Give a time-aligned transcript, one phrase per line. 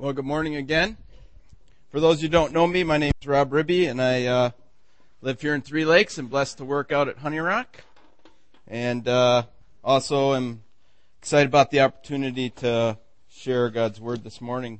[0.00, 0.96] Well, good morning again.
[1.90, 4.50] For those who don't know me, my name is Rob Ribby, and I uh,
[5.22, 7.82] live here in Three Lakes and blessed to work out at Honey Rock.
[8.68, 9.42] And uh,
[9.82, 10.62] also am
[11.20, 12.96] excited about the opportunity to
[13.28, 14.78] share God's Word this morning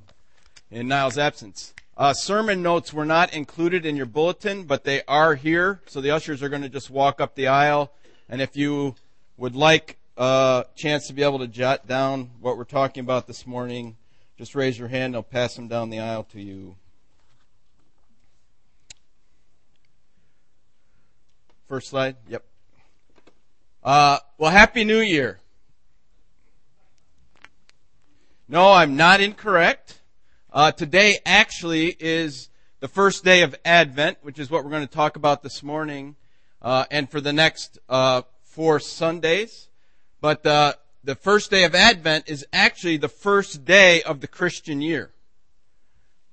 [0.70, 1.74] in Niall's absence.
[1.96, 5.80] Uh, sermon notes were not included in your bulletin, but they are here.
[5.86, 7.90] So the ushers are going to just walk up the aisle.
[8.28, 8.94] And if you
[9.36, 13.48] would like a chance to be able to jot down what we're talking about this
[13.48, 13.96] morning,
[14.38, 15.16] just raise your hand.
[15.16, 16.76] I'll pass them down the aisle to you.
[21.66, 22.14] First slide.
[22.28, 22.44] Yep.
[23.82, 25.40] Uh, well, Happy New Year.
[28.46, 29.98] No, I'm not incorrect.
[30.52, 32.48] Uh, today actually is
[32.78, 36.14] the first day of Advent, which is what we're going to talk about this morning,
[36.62, 39.68] uh, and for the next uh, four Sundays.
[40.20, 40.74] But uh,
[41.04, 45.10] the first day of Advent is actually the first day of the Christian year.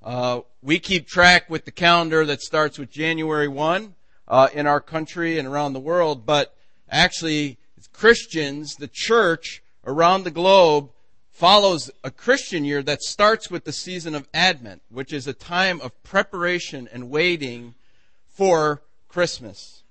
[0.03, 3.95] Uh, we keep track with the calendar that starts with January 1
[4.27, 6.55] uh, in our country and around the world, but
[6.89, 7.57] actually,
[7.93, 10.91] Christians, the church around the globe,
[11.31, 15.81] follows a Christian year that starts with the season of Advent, which is a time
[15.81, 17.73] of preparation and waiting
[18.27, 19.83] for Christmas.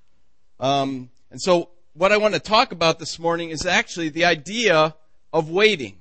[0.60, 4.94] Um, and so what I want to talk about this morning is actually the idea
[5.32, 5.96] of waiting.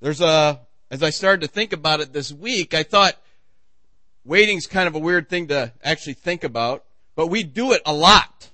[0.00, 0.60] There's a,
[0.90, 3.14] as I started to think about it this week, I thought
[4.24, 6.84] waiting's kind of a weird thing to actually think about,
[7.16, 8.50] but we do it a lot.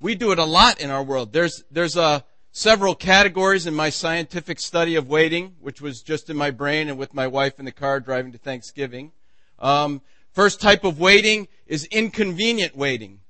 [0.00, 1.32] We do it a lot in our world.
[1.32, 6.36] There's, there's a, several categories in my scientific study of waiting, which was just in
[6.36, 9.12] my brain and with my wife in the car driving to Thanksgiving.
[9.58, 13.20] Um, First type of waiting is inconvenient waiting.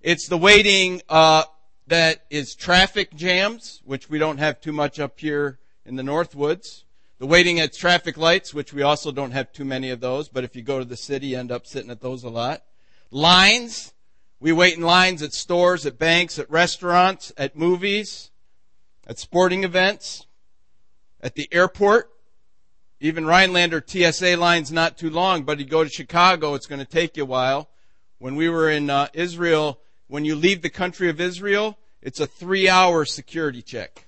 [0.00, 1.42] It's the waiting uh,
[1.88, 6.84] that is traffic jams, which we don't have too much up here in the Northwoods.
[7.18, 10.44] The waiting at traffic lights, which we also don't have too many of those, but
[10.44, 12.62] if you go to the city, you end up sitting at those a lot.
[13.10, 13.92] Lines.
[14.38, 18.30] We wait in lines at stores, at banks, at restaurants, at movies,
[19.06, 20.26] at sporting events,
[21.20, 22.11] at the airport.
[23.04, 26.84] Even Rhinelander TSA line's not too long, but you go to Chicago, it's going to
[26.84, 27.68] take you a while.
[28.18, 32.28] When we were in uh, Israel, when you leave the country of Israel, it's a
[32.28, 34.06] three hour security check.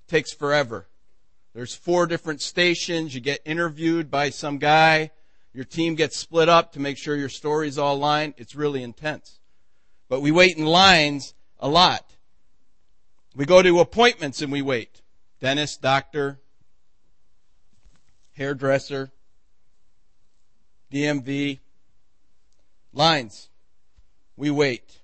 [0.00, 0.88] It takes forever.
[1.54, 3.14] There's four different stations.
[3.14, 5.12] You get interviewed by some guy.
[5.54, 8.34] Your team gets split up to make sure your story's all lined.
[8.36, 9.38] It's really intense.
[10.08, 12.16] But we wait in lines a lot.
[13.36, 15.02] We go to appointments and we wait.
[15.38, 16.40] Dentist, doctor,
[18.36, 19.10] hairdresser,
[20.92, 21.60] DMV,
[22.92, 23.48] lines.
[24.36, 25.00] We wait.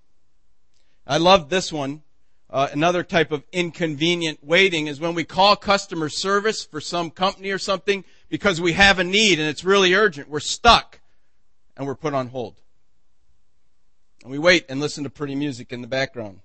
[1.06, 2.02] I love this one.
[2.50, 7.50] Uh, another type of inconvenient waiting is when we call customer service for some company
[7.50, 10.30] or something because we have a need and it's really urgent.
[10.30, 11.00] We're stuck
[11.76, 12.56] and we're put on hold.
[14.22, 16.40] And we wait and listen to pretty music in the background.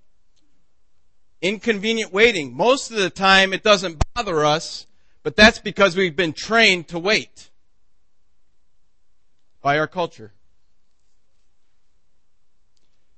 [1.40, 2.54] Inconvenient waiting.
[2.54, 4.86] Most of the time it doesn't bother us
[5.24, 7.50] but that's because we've been trained to wait
[9.62, 10.32] by our culture.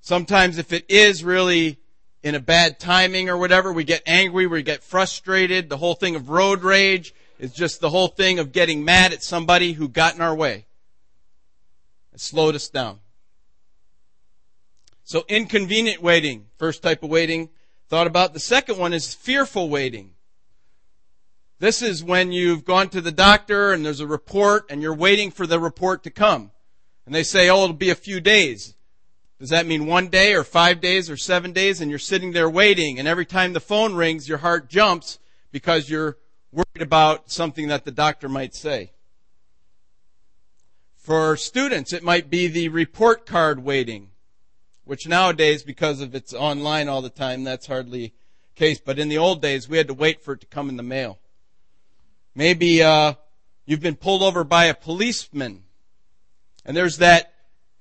[0.00, 1.78] Sometimes if it is really
[2.22, 5.68] in a bad timing or whatever, we get angry, we get frustrated.
[5.68, 9.24] The whole thing of road rage is just the whole thing of getting mad at
[9.24, 10.66] somebody who got in our way.
[12.14, 13.00] It slowed us down.
[15.02, 17.48] So inconvenient waiting, first type of waiting
[17.88, 18.32] thought about.
[18.32, 20.15] The second one is fearful waiting.
[21.58, 25.30] This is when you've gone to the doctor and there's a report and you're waiting
[25.30, 26.50] for the report to come.
[27.06, 28.74] And they say, oh, it'll be a few days.
[29.38, 31.80] Does that mean one day or five days or seven days?
[31.80, 35.18] And you're sitting there waiting and every time the phone rings, your heart jumps
[35.50, 36.18] because you're
[36.52, 38.92] worried about something that the doctor might say.
[40.94, 44.10] For students, it might be the report card waiting,
[44.84, 48.12] which nowadays, because of it's online all the time, that's hardly the
[48.56, 48.80] case.
[48.84, 50.82] But in the old days, we had to wait for it to come in the
[50.82, 51.18] mail.
[52.36, 53.14] Maybe uh,
[53.64, 55.62] you've been pulled over by a policeman,
[56.66, 57.32] and there's that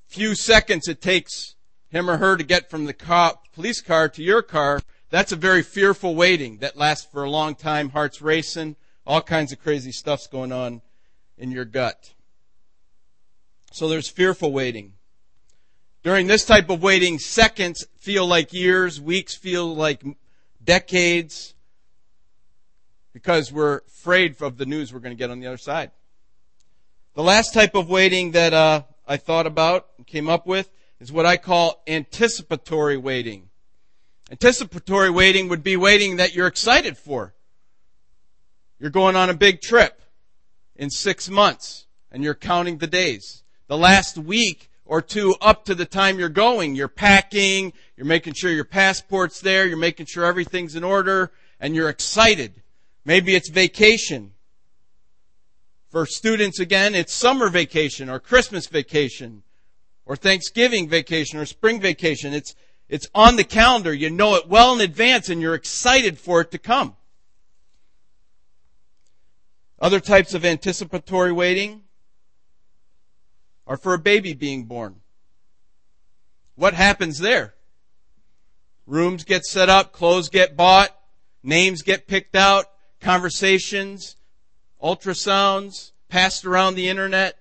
[0.07, 1.55] few seconds it takes
[1.89, 4.81] him or her to get from the police car to your car.
[5.09, 7.89] That's a very fearful waiting that lasts for a long time.
[7.89, 10.81] Hearts racing, all kinds of crazy stuff's going on
[11.37, 12.13] in your gut.
[13.73, 14.93] So there's fearful waiting.
[16.01, 20.01] During this type of waiting, seconds feel like years, weeks feel like
[20.63, 21.54] decades
[23.15, 25.89] because we're afraid of the news we're going to get on the other side.
[27.13, 30.69] The last type of waiting that uh, I thought about and came up with
[30.99, 33.47] is what I call anticipatory waiting.
[34.29, 37.33] Anticipatory waiting would be waiting that you're excited for.
[38.79, 40.01] You're going on a big trip
[40.75, 43.43] in six months and you're counting the days.
[43.67, 48.33] The last week or two up to the time you're going, you're packing, you're making
[48.33, 52.61] sure your passport's there, you're making sure everything's in order, and you're excited.
[53.05, 54.31] Maybe it's vacation.
[55.89, 59.43] For students again, it's summer vacation or Christmas vacation
[60.05, 62.33] or Thanksgiving vacation or spring vacation.
[62.33, 62.55] It's,
[62.89, 63.93] it's on the calendar.
[63.93, 66.95] You know it well in advance and you're excited for it to come.
[69.79, 71.83] Other types of anticipatory waiting
[73.67, 74.95] are for a baby being born.
[76.55, 77.53] What happens there?
[78.87, 80.95] Rooms get set up, clothes get bought,
[81.43, 82.65] names get picked out,
[83.05, 84.15] conversations,
[84.83, 87.37] ultrasounds passed around the internet,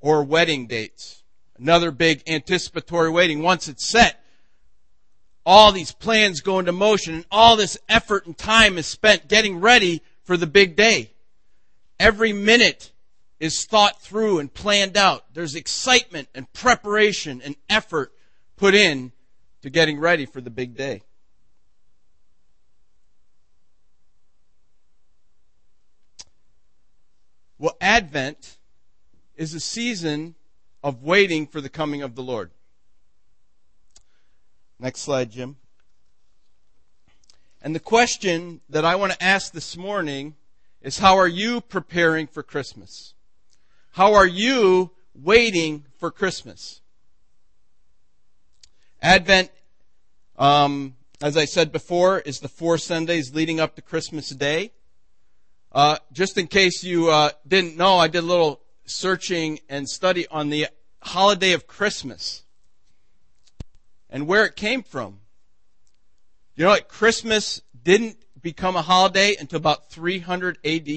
[0.00, 1.22] or wedding dates.
[1.58, 3.42] Another big anticipatory waiting.
[3.42, 4.24] Once it's set,
[5.44, 9.60] all these plans go into motion and all this effort and time is spent getting
[9.60, 11.12] ready for the big day.
[12.00, 12.92] Every minute
[13.38, 15.34] is thought through and planned out.
[15.34, 18.12] There's excitement and preparation and effort
[18.56, 19.12] put in
[19.60, 21.02] to getting ready for the big day.
[27.58, 28.58] Well, Advent
[29.34, 30.34] is a season
[30.82, 32.50] of waiting for the coming of the Lord.
[34.78, 35.56] Next slide, Jim.
[37.62, 40.34] And the question that I want to ask this morning
[40.82, 43.14] is how are you preparing for Christmas?
[43.92, 46.82] How are you waiting for Christmas?
[49.00, 49.50] Advent,
[50.38, 54.72] um, as I said before, is the four Sundays leading up to Christmas Day.
[55.72, 60.26] Uh, just in case you uh, didn't know, I did a little searching and study
[60.28, 60.68] on the
[61.02, 62.42] holiday of Christmas
[64.08, 65.20] and where it came from.
[66.54, 66.88] You know what?
[66.88, 70.88] Christmas didn't become a holiday until about 300 AD.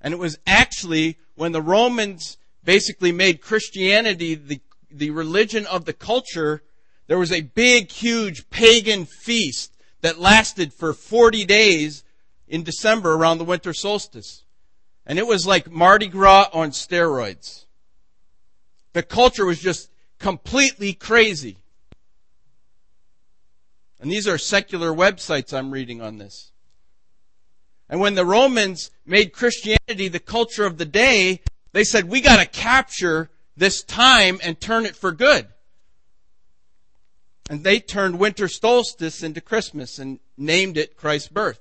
[0.00, 4.60] And it was actually when the Romans basically made Christianity the,
[4.90, 6.62] the religion of the culture,
[7.06, 12.04] there was a big, huge pagan feast that lasted for 40 days
[12.50, 14.44] in December around the winter solstice.
[15.06, 17.64] And it was like Mardi Gras on steroids.
[18.92, 19.88] The culture was just
[20.18, 21.58] completely crazy.
[24.00, 26.50] And these are secular websites I'm reading on this.
[27.88, 31.42] And when the Romans made Christianity the culture of the day,
[31.72, 35.46] they said, we gotta capture this time and turn it for good.
[37.48, 41.60] And they turned winter solstice into Christmas and named it Christ's birth.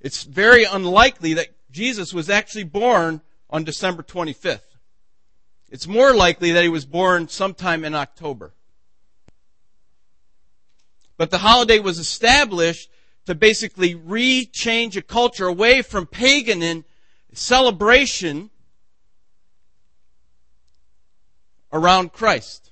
[0.00, 3.20] It's very unlikely that Jesus was actually born
[3.50, 4.60] on December 25th.
[5.70, 8.52] It's more likely that he was born sometime in October.
[11.16, 12.90] But the holiday was established
[13.26, 16.84] to basically re-change a culture away from pagan and
[17.32, 18.50] celebration
[21.72, 22.70] around Christ.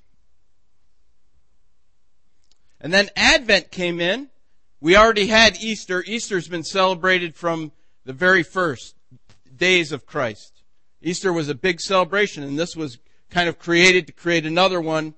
[2.79, 4.29] And then Advent came in.
[4.85, 6.03] We already had Easter.
[6.05, 7.71] Easter's been celebrated from
[8.05, 8.93] the very first
[9.57, 10.61] days of Christ.
[11.01, 12.99] Easter was a big celebration, and this was
[13.31, 15.15] kind of created to create another one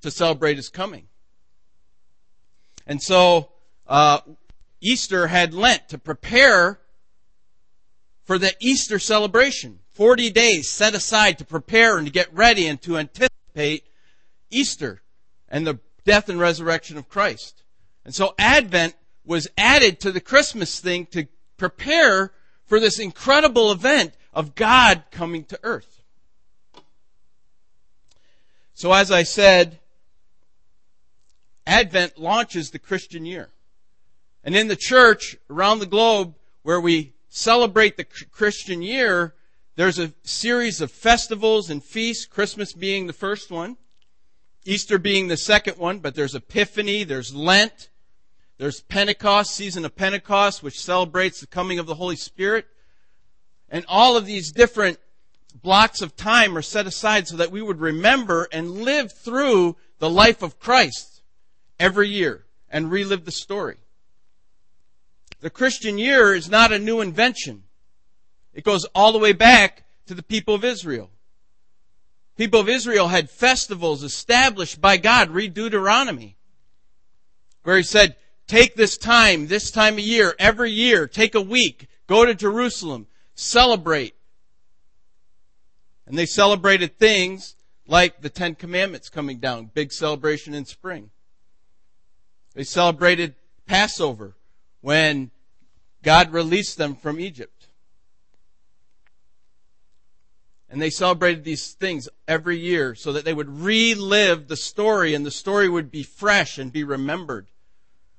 [0.00, 1.08] to celebrate his coming.
[2.86, 3.50] And so,
[3.86, 4.20] uh,
[4.80, 6.80] Easter had Lent to prepare
[8.24, 9.80] for the Easter celebration.
[9.92, 13.84] 40 days set aside to prepare and to get ready and to anticipate
[14.48, 15.02] Easter
[15.50, 17.62] and the death and resurrection of Christ.
[18.08, 18.94] And so Advent
[19.26, 22.32] was added to the Christmas thing to prepare
[22.64, 26.02] for this incredible event of God coming to earth.
[28.72, 29.78] So as I said,
[31.66, 33.50] Advent launches the Christian year.
[34.42, 39.34] And in the church around the globe where we celebrate the Christian year,
[39.76, 43.76] there's a series of festivals and feasts, Christmas being the first one,
[44.64, 47.90] Easter being the second one, but there's Epiphany, there's Lent,
[48.58, 52.66] there's Pentecost, season of Pentecost, which celebrates the coming of the Holy Spirit.
[53.70, 54.98] And all of these different
[55.62, 60.10] blocks of time are set aside so that we would remember and live through the
[60.10, 61.22] life of Christ
[61.78, 63.76] every year and relive the story.
[65.40, 67.62] The Christian year is not a new invention.
[68.52, 71.10] It goes all the way back to the people of Israel.
[72.36, 75.30] People of Israel had festivals established by God.
[75.30, 76.36] Read Deuteronomy.
[77.62, 78.16] Where he said,
[78.48, 83.06] take this time, this time of year, every year, take a week, go to Jerusalem,
[83.34, 84.14] celebrate.
[86.06, 87.54] And they celebrated things
[87.86, 91.10] like the Ten Commandments coming down, big celebration in spring.
[92.54, 93.34] They celebrated
[93.66, 94.34] Passover
[94.80, 95.30] when
[96.02, 97.68] God released them from Egypt.
[100.70, 105.24] And they celebrated these things every year so that they would relive the story and
[105.24, 107.46] the story would be fresh and be remembered.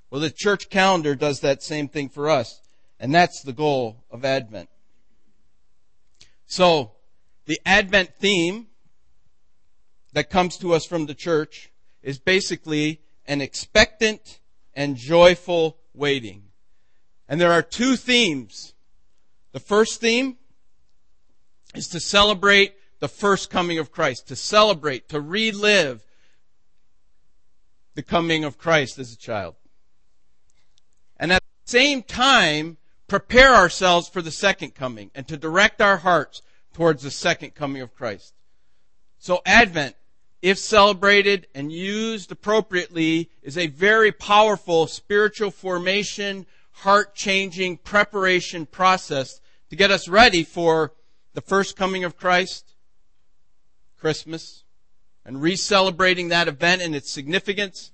[0.10, 2.62] Well, the church calendar does that same thing for us.
[3.00, 4.70] And that's the goal of Advent.
[6.46, 6.92] So,
[7.46, 8.68] the Advent theme
[10.14, 14.40] that comes to us from the church is basically an expectant
[14.74, 16.44] and joyful waiting.
[17.28, 18.74] And there are two themes.
[19.52, 20.38] The first theme
[21.76, 26.04] is to celebrate the first coming of Christ, to celebrate, to relive
[27.96, 29.56] the coming of Christ as a child.
[31.20, 35.98] And at the same time, prepare ourselves for the second coming and to direct our
[35.98, 36.42] hearts
[36.74, 38.34] towards the second coming of Christ.
[39.18, 39.96] So Advent,
[40.42, 49.42] if celebrated and used appropriately, is a very powerful spiritual formation, heart changing preparation process
[49.70, 50.94] to get us ready for
[51.34, 52.74] the first coming of Christ,
[54.00, 54.64] Christmas,
[55.26, 57.92] and re-celebrating that event and its significance,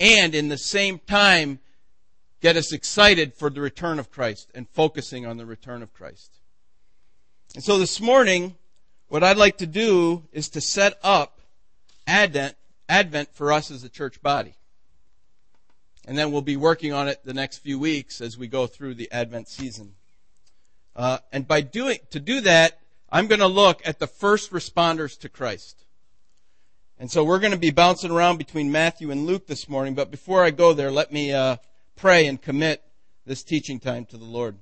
[0.00, 1.60] and in the same time,
[2.42, 6.40] get us excited for the return of Christ and focusing on the return of Christ.
[7.54, 8.56] And so this morning,
[9.08, 11.38] what I'd like to do is to set up
[12.06, 12.56] Advent,
[12.88, 14.54] Advent for us as a church body.
[16.04, 18.94] And then we'll be working on it the next few weeks as we go through
[18.94, 19.94] the Advent season.
[20.96, 25.16] Uh, and by doing, to do that, I'm going to look at the first responders
[25.20, 25.84] to Christ.
[26.98, 30.10] And so we're going to be bouncing around between Matthew and Luke this morning, but
[30.10, 31.56] before I go there, let me uh,
[31.96, 32.82] pray and commit
[33.26, 34.56] this teaching time to the Lord.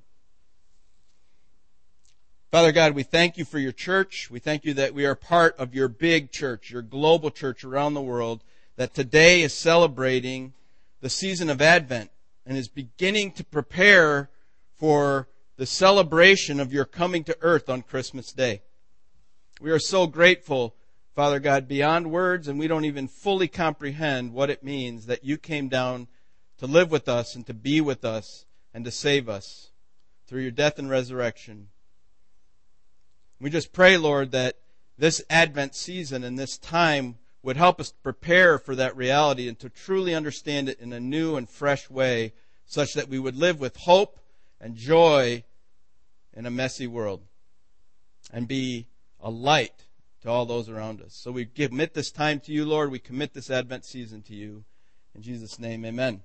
[2.51, 4.29] Father God, we thank you for your church.
[4.29, 7.93] We thank you that we are part of your big church, your global church around
[7.93, 8.43] the world,
[8.75, 10.53] that today is celebrating
[10.99, 12.11] the season of Advent
[12.45, 14.29] and is beginning to prepare
[14.75, 18.61] for the celebration of your coming to earth on Christmas Day.
[19.61, 20.75] We are so grateful,
[21.15, 25.37] Father God, beyond words, and we don't even fully comprehend what it means that you
[25.37, 26.07] came down
[26.61, 29.71] to live with us and to be with us and to save us
[30.27, 31.69] through your death and resurrection.
[33.39, 34.57] We just pray, Lord, that
[34.95, 39.69] this Advent season and this time would help us prepare for that reality and to
[39.69, 42.31] truly understand it in a new and fresh way
[42.67, 44.19] such that we would live with hope
[44.59, 45.43] and joy
[46.31, 47.23] in a messy world
[48.31, 48.85] and be
[49.19, 49.87] a light
[50.21, 51.15] to all those around us.
[51.15, 52.91] So we commit this time to you, Lord.
[52.91, 54.63] We commit this Advent season to you.
[55.15, 56.21] In Jesus' name, amen.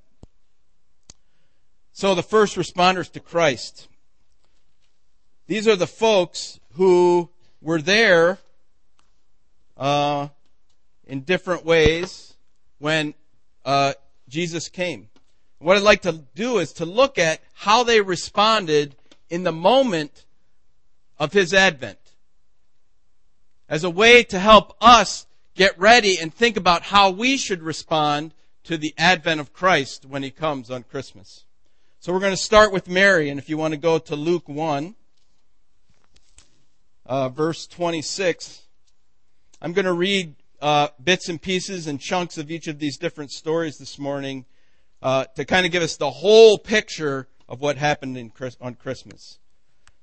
[1.96, 3.88] So the first responders to Christ.
[5.46, 7.30] These are the folks who
[7.62, 8.36] were there
[9.78, 10.28] uh,
[11.06, 12.34] in different ways
[12.80, 13.14] when
[13.64, 13.94] uh,
[14.28, 15.08] Jesus came.
[15.58, 18.94] What I'd like to do is to look at how they responded
[19.30, 20.26] in the moment
[21.18, 22.12] of his advent
[23.70, 25.24] as a way to help us
[25.54, 28.34] get ready and think about how we should respond
[28.64, 31.45] to the advent of Christ when he comes on Christmas.
[32.06, 34.48] So we're going to start with Mary, and if you want to go to Luke
[34.48, 34.94] 1,
[37.04, 38.62] uh, verse 26,
[39.60, 43.32] I'm going to read uh, bits and pieces and chunks of each of these different
[43.32, 44.44] stories this morning
[45.02, 49.40] uh, to kind of give us the whole picture of what happened in, on Christmas.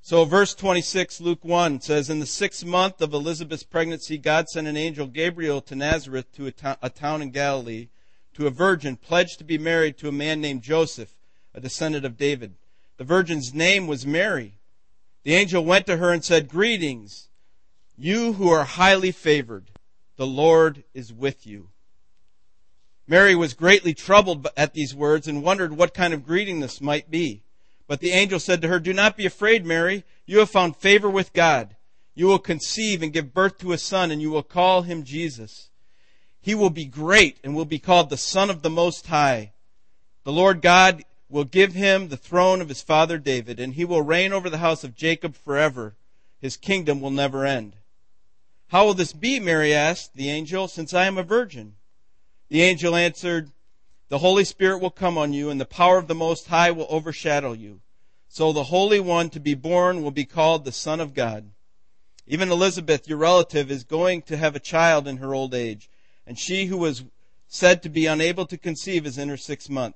[0.02, 4.68] So verse 26, Luke 1 says, In the sixth month of Elizabeth's pregnancy, God sent
[4.68, 7.88] an angel Gabriel to Nazareth to a, to- a town in Galilee
[8.34, 11.16] to a virgin pledged to be married to a man named Joseph,
[11.54, 12.56] a descendant of David.
[12.98, 14.56] The virgin's name was Mary.
[15.24, 17.30] The angel went to her and said, Greetings,
[17.98, 19.72] you who are highly favored.
[20.16, 21.70] The Lord is with you.
[23.08, 27.12] Mary was greatly troubled at these words and wondered what kind of greeting this might
[27.12, 27.44] be.
[27.88, 30.04] But the angel said to her, Do not be afraid, Mary.
[30.26, 31.76] You have found favor with God.
[32.16, 35.70] You will conceive and give birth to a son, and you will call him Jesus.
[36.40, 39.54] He will be great and will be called the Son of the Most High.
[40.24, 44.04] The Lord God will give him the throne of his father David, and he will
[44.04, 45.96] reign over the house of Jacob forever.
[46.40, 47.74] His kingdom will never end.
[48.68, 51.74] How will this be, Mary asked the angel, since I am a virgin?
[52.50, 53.50] The angel answered,
[54.10, 56.86] The Holy Spirit will come on you, and the power of the Most High will
[56.88, 57.82] overshadow you.
[58.28, 61.50] So the Holy One to be born will be called the Son of God.
[62.28, 65.90] Even Elizabeth, your relative, is going to have a child in her old age,
[66.28, 67.04] and she who was
[67.48, 69.96] said to be unable to conceive is in her sixth month.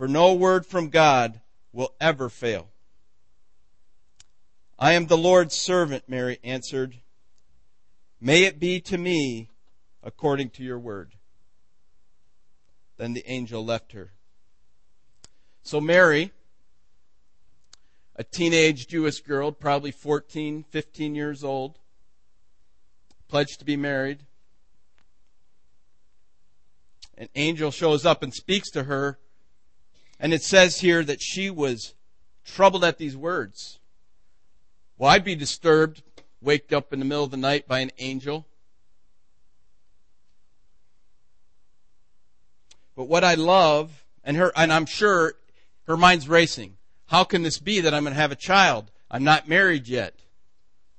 [0.00, 1.42] For no word from God
[1.74, 2.70] will ever fail.
[4.78, 6.96] I am the Lord's servant, Mary answered.
[8.18, 9.50] May it be to me
[10.02, 11.16] according to your word.
[12.96, 14.12] Then the angel left her.
[15.64, 16.32] So Mary,
[18.16, 21.78] a teenage Jewish girl, probably 14, 15 years old,
[23.28, 24.20] pledged to be married.
[27.18, 29.18] An angel shows up and speaks to her,
[30.20, 31.94] and it says here that she was
[32.44, 33.78] troubled at these words.
[34.98, 36.02] Well, I'd be disturbed,
[36.42, 38.46] waked up in the middle of the night by an angel.
[42.94, 45.34] But what I love, and her, and I'm sure
[45.86, 46.76] her mind's racing.
[47.06, 48.90] How can this be that I'm going to have a child?
[49.10, 50.14] I'm not married yet.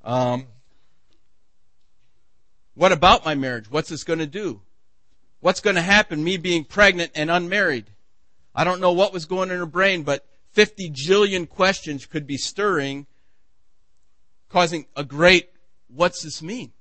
[0.03, 0.47] Um,
[2.73, 3.69] what about my marriage?
[3.69, 4.61] What's this going to do?
[5.41, 7.91] What's going to happen, me being pregnant and unmarried?
[8.53, 12.37] I don't know what was going in her brain, but 50 jillion questions could be
[12.37, 13.05] stirring,
[14.49, 15.49] causing a great,
[15.87, 16.71] what's this mean?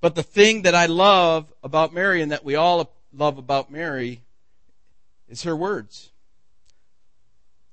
[0.00, 4.22] But the thing that I love about Mary and that we all love about Mary
[5.28, 6.10] is her words.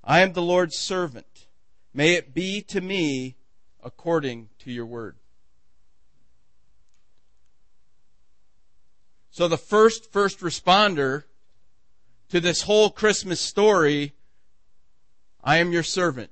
[0.03, 1.47] I am the Lord's servant.
[1.93, 3.35] May it be to me
[3.83, 5.15] according to your word.
[9.29, 11.23] So the first first responder
[12.29, 14.13] to this whole Christmas story,
[15.43, 16.31] I am your servant.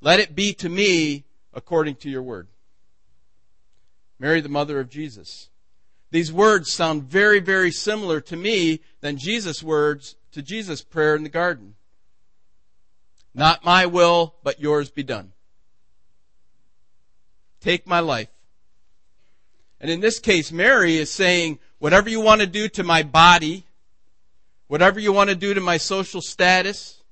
[0.00, 2.48] Let it be to me according to your word.
[4.18, 5.48] Mary, the mother of Jesus.
[6.10, 11.22] These words sound very, very similar to me than Jesus' words to Jesus' prayer in
[11.22, 11.74] the garden.
[13.34, 15.32] Not my will, but yours be done.
[17.60, 18.28] Take my life.
[19.80, 23.64] And in this case, Mary is saying, Whatever you want to do to my body,
[24.70, 27.02] whatever you want to do to my social status,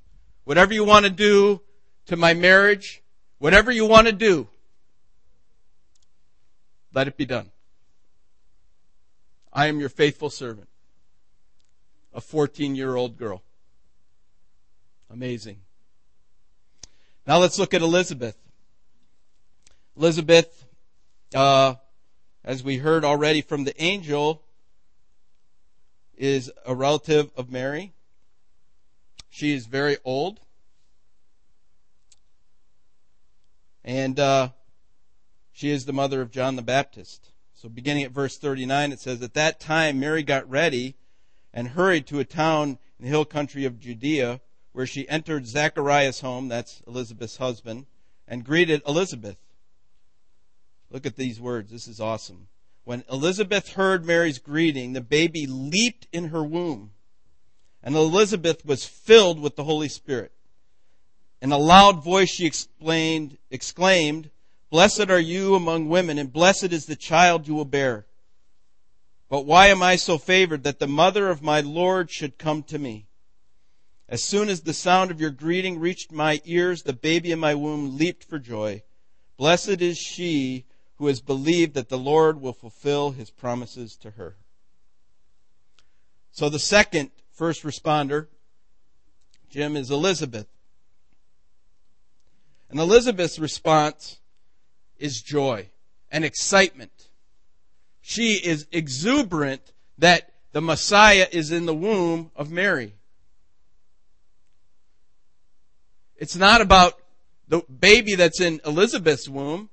[0.45, 1.61] whatever you want to do
[2.07, 3.03] to my marriage,
[3.39, 4.47] whatever you want to do,
[6.95, 7.51] let it be done.
[9.53, 10.69] I am your faithful servant,
[12.15, 13.43] a 14 year old girl.
[15.11, 15.59] Amazing.
[17.27, 18.37] Now let's look at Elizabeth.
[19.97, 20.65] Elizabeth,
[21.35, 21.75] uh,
[22.45, 24.45] as we heard already from the angel,
[26.19, 27.93] is a relative of Mary.
[29.31, 30.41] She is very old.
[33.85, 34.51] And uh,
[35.53, 37.31] she is the mother of John the Baptist.
[37.55, 40.97] So beginning at verse 39, it says, At that time Mary got ready
[41.53, 44.41] and hurried to a town in the hill country of Judea,
[44.73, 47.87] where she entered Zachariah's home, that's Elizabeth's husband,
[48.27, 49.39] and greeted Elizabeth.
[50.91, 51.71] Look at these words.
[51.73, 52.49] This is awesome.
[52.89, 56.93] When Elizabeth heard Mary's greeting, the baby leaped in her womb.
[57.83, 60.33] And Elizabeth was filled with the Holy Spirit.
[61.43, 64.31] In a loud voice she exclaimed,
[64.71, 68.07] Blessed are you among women, and blessed is the child you will bear.
[69.29, 72.79] But why am I so favored that the mother of my Lord should come to
[72.79, 73.07] me?
[74.09, 77.55] As soon as the sound of your greeting reached my ears, the baby in my
[77.55, 78.83] womb leaped for joy.
[79.37, 80.65] Blessed is she
[80.99, 84.37] who has believed that the Lord will fulfill his promises to her.
[86.33, 88.27] So the second first responder,
[89.49, 90.49] Jim, is Elizabeth.
[92.69, 94.19] And Elizabeth's response
[94.99, 95.71] is joy
[96.11, 97.09] and excitement.
[98.01, 102.95] She is exuberant that the Messiah is in the womb of Mary.
[106.17, 106.99] It's not about
[107.47, 109.71] the baby that's in Elizabeth's womb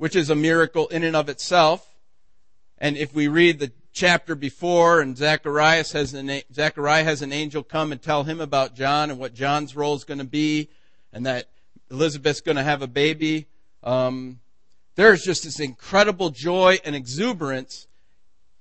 [0.00, 1.86] which is a miracle in and of itself.
[2.78, 7.62] And if we read the chapter before and Zacharias has an, Zachariah has an angel
[7.62, 10.70] come and tell him about John and what John's role is going to be
[11.12, 11.50] and that
[11.90, 13.46] Elizabeth's going to have a baby.
[13.82, 14.40] Um,
[14.94, 17.86] there's just this incredible joy and exuberance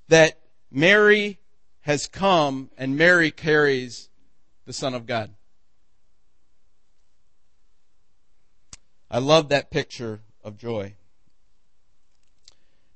[0.09, 1.39] that Mary
[1.81, 4.09] has come and Mary carries
[4.65, 5.31] the Son of God.
[9.09, 10.95] I love that picture of joy.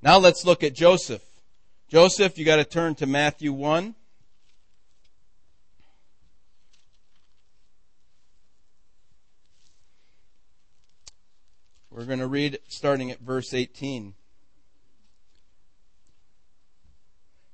[0.03, 1.23] Now let's look at Joseph.
[1.87, 3.95] Joseph, you got to turn to Matthew 1.
[11.89, 14.13] We're going to read starting at verse 18.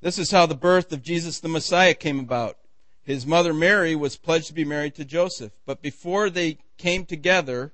[0.01, 2.57] This is how the birth of Jesus the Messiah came about.
[3.03, 7.73] His mother Mary was pledged to be married to Joseph, but before they came together,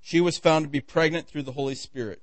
[0.00, 2.22] she was found to be pregnant through the Holy Spirit.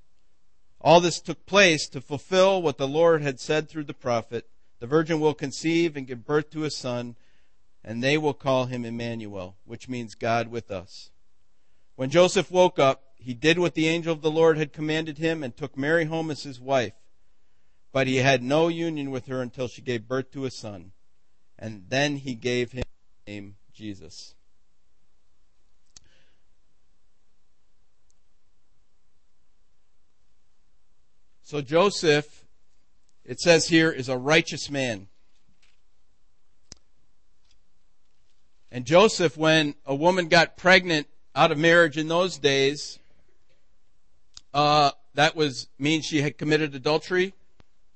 [0.81, 4.49] All this took place to fulfill what the Lord had said through the prophet.
[4.79, 7.15] The virgin will conceive and give birth to a son,
[7.83, 11.11] and they will call him Emmanuel, which means God with us.
[11.95, 15.43] When Joseph woke up, he did what the angel of the Lord had commanded him
[15.43, 16.93] and took Mary home as his wife.
[17.91, 20.93] But he had no union with her until she gave birth to a son
[21.61, 22.83] and then he gave him
[23.25, 24.33] the name Jesus.
[31.51, 32.45] So Joseph,
[33.25, 35.09] it says here, is a righteous man.
[38.71, 42.99] And Joseph, when a woman got pregnant out of marriage in those days,
[44.53, 47.33] uh, that was means she had committed adultery,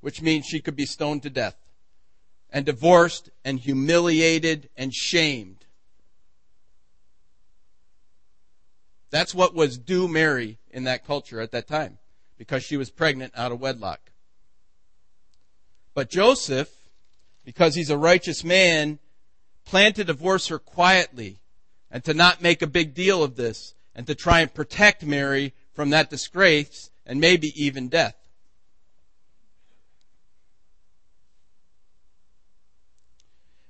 [0.01, 1.55] which means she could be stoned to death
[2.49, 5.63] and divorced and humiliated and shamed.
[9.11, 11.99] That's what was due Mary in that culture at that time
[12.37, 14.11] because she was pregnant out of wedlock.
[15.93, 16.69] But Joseph,
[17.45, 18.99] because he's a righteous man,
[19.65, 21.39] planned to divorce her quietly
[21.89, 25.53] and to not make a big deal of this and to try and protect Mary
[25.73, 28.15] from that disgrace and maybe even death.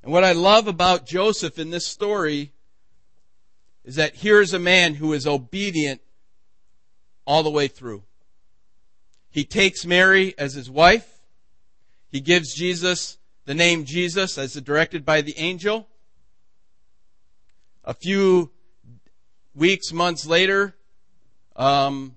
[0.01, 2.51] And what I love about Joseph in this story
[3.83, 6.01] is that here's a man who is obedient
[7.25, 8.03] all the way through.
[9.35, 11.19] He takes Mary as his wife.
[12.09, 15.89] He gives Jesus the name Jesus as directed by the angel.
[17.83, 18.49] A few
[19.53, 20.73] weeks, months later,
[21.57, 22.15] um,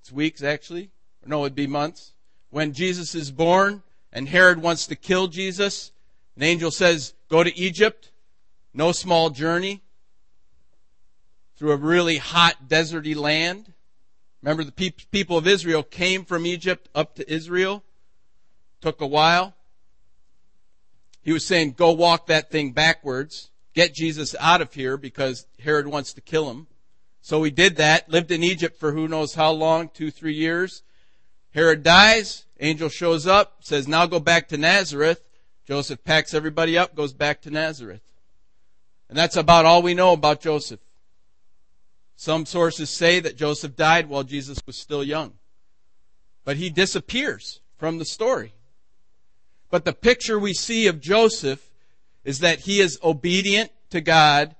[0.00, 0.90] it's weeks actually,
[1.24, 2.12] no, it'd be months,
[2.50, 5.92] when Jesus is born and Herod wants to kill Jesus,
[6.34, 8.10] an angel says, Go to Egypt,
[8.74, 9.80] no small journey,
[11.56, 13.74] through a really hot, deserty land.
[14.46, 17.82] Remember, the pe- people of Israel came from Egypt up to Israel.
[18.80, 19.56] Took a while.
[21.20, 23.50] He was saying, Go walk that thing backwards.
[23.74, 26.68] Get Jesus out of here because Herod wants to kill him.
[27.22, 30.84] So he did that, lived in Egypt for who knows how long, two, three years.
[31.52, 35.24] Herod dies, angel shows up, says, Now go back to Nazareth.
[35.66, 38.12] Joseph packs everybody up, goes back to Nazareth.
[39.08, 40.85] And that's about all we know about Joseph.
[42.16, 45.34] Some sources say that Joseph died while Jesus was still young.
[46.44, 48.54] But he disappears from the story.
[49.70, 51.70] But the picture we see of Joseph
[52.24, 54.56] is that he is obedient to God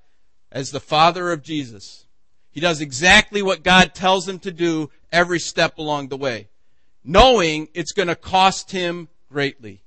[0.53, 2.07] as the father of Jesus.
[2.51, 6.49] He does exactly what God tells him to do every step along the way,
[7.05, 9.83] knowing it's going to cost him greatly.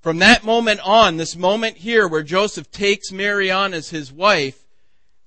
[0.00, 4.65] From that moment on, this moment here where Joseph takes Mary on as his wife,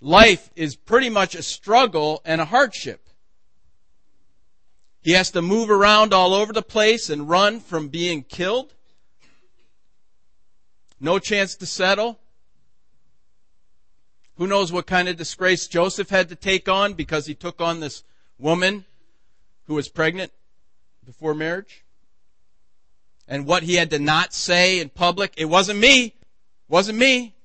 [0.02, 3.10] life is pretty much a struggle and a hardship.
[5.02, 8.74] He has to move around all over the place and run from being killed.
[11.00, 12.20] No chance to settle.
[14.36, 17.80] Who knows what kind of disgrace Joseph had to take on because he took on
[17.80, 18.04] this
[18.38, 18.86] woman
[19.68, 20.32] who was pregnant
[21.06, 21.84] before marriage?
[23.30, 25.34] and what he had to not say in public.
[25.38, 26.06] It wasn't me.
[26.06, 26.14] It
[26.68, 27.36] wasn't me.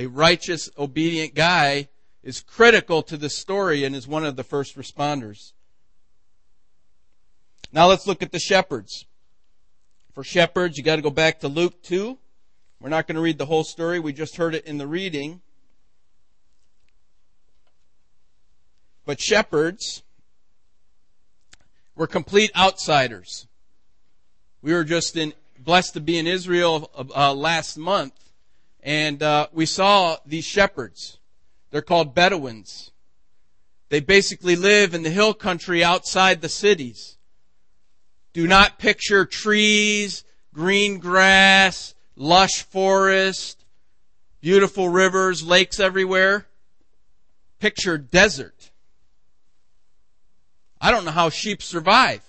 [0.00, 1.88] A righteous, obedient guy
[2.22, 5.52] is critical to the story and is one of the first responders.
[7.70, 9.04] Now let's look at the shepherds.
[10.14, 12.16] For shepherds, you got to go back to Luke 2.
[12.80, 14.00] We're not going to read the whole story.
[14.00, 15.42] We just heard it in the reading.
[19.04, 20.02] But shepherds,
[21.94, 23.48] we're complete outsiders.
[24.62, 28.14] We were just in, blessed to be in Israel uh, last month,
[28.82, 31.18] and uh, we saw these shepherds.
[31.70, 32.90] They're called Bedouins.
[33.88, 37.18] They basically live in the hill country outside the cities.
[38.32, 43.64] Do not picture trees, green grass, lush forest,
[44.40, 46.46] beautiful rivers, lakes everywhere.
[47.58, 48.70] Picture desert.
[50.80, 52.22] I don't know how sheep survive.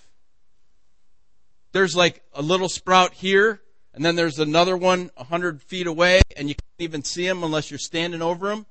[1.72, 3.62] There's like a little sprout here,
[3.94, 7.44] and then there's another one a hundred feet away, and you can't even see them
[7.44, 8.66] unless you're standing over them.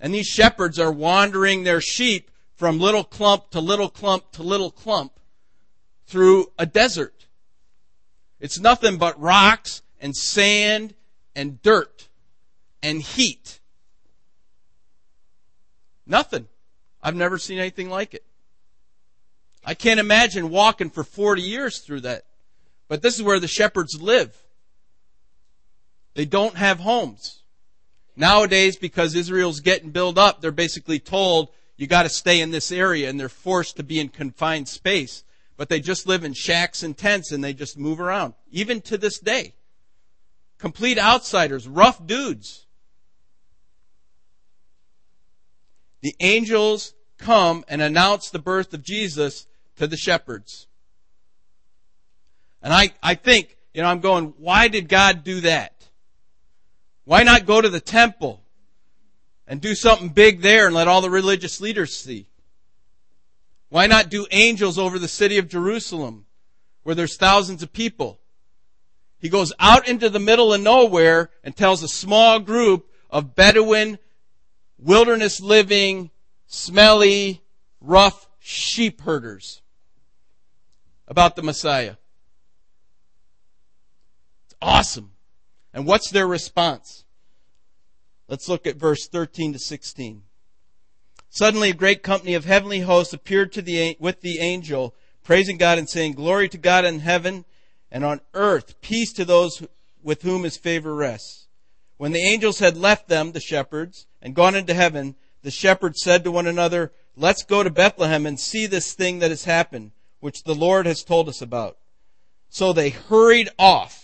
[0.00, 4.70] And these shepherds are wandering their sheep from little clump to little clump to little
[4.70, 5.12] clump
[6.06, 7.26] through a desert.
[8.38, 10.94] It's nothing but rocks and sand
[11.34, 12.08] and dirt
[12.82, 13.60] and heat.
[16.06, 16.48] Nothing.
[17.02, 18.24] I've never seen anything like it.
[19.64, 22.24] I can't imagine walking for 40 years through that
[22.90, 24.36] But this is where the shepherds live.
[26.14, 27.44] They don't have homes.
[28.16, 33.08] Nowadays, because Israel's getting built up, they're basically told, you gotta stay in this area,
[33.08, 35.22] and they're forced to be in confined space.
[35.56, 38.34] But they just live in shacks and tents, and they just move around.
[38.50, 39.54] Even to this day.
[40.58, 42.66] Complete outsiders, rough dudes.
[46.00, 50.66] The angels come and announce the birth of Jesus to the shepherds.
[52.62, 55.88] And I, I think, you know, I'm going, why did God do that?
[57.04, 58.42] Why not go to the temple
[59.46, 62.26] and do something big there and let all the religious leaders see?
[63.68, 66.26] Why not do angels over the city of Jerusalem
[66.82, 68.20] where there's thousands of people?
[69.18, 73.98] He goes out into the middle of nowhere and tells a small group of Bedouin,
[74.78, 76.10] wilderness living,
[76.46, 77.42] smelly,
[77.80, 79.62] rough sheep herders
[81.06, 81.96] about the Messiah.
[84.62, 85.12] Awesome.
[85.72, 87.04] And what's their response?
[88.28, 90.22] Let's look at verse 13 to 16.
[91.30, 95.78] Suddenly a great company of heavenly hosts appeared to the, with the angel, praising God
[95.78, 97.44] and saying, Glory to God in heaven,
[97.90, 99.62] and on earth peace to those
[100.02, 101.46] with whom his favor rests.
[101.96, 106.24] When the angels had left them, the shepherds, and gone into heaven, the shepherds said
[106.24, 110.44] to one another, Let's go to Bethlehem and see this thing that has happened, which
[110.44, 111.76] the Lord has told us about.
[112.48, 113.99] So they hurried off